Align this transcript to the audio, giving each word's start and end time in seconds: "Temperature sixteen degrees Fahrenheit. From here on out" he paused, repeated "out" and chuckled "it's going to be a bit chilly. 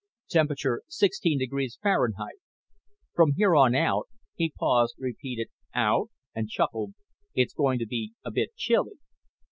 "Temperature 0.31 0.81
sixteen 0.87 1.37
degrees 1.37 1.77
Fahrenheit. 1.79 2.39
From 3.13 3.33
here 3.35 3.55
on 3.55 3.75
out" 3.75 4.07
he 4.35 4.49
paused, 4.57 4.95
repeated 4.97 5.49
"out" 5.75 6.09
and 6.33 6.49
chuckled 6.49 6.95
"it's 7.35 7.53
going 7.53 7.77
to 7.77 7.85
be 7.85 8.13
a 8.25 8.31
bit 8.31 8.49
chilly. 8.55 8.93